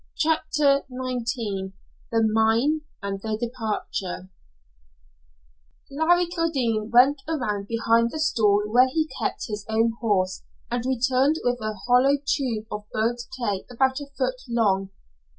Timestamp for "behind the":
7.67-8.17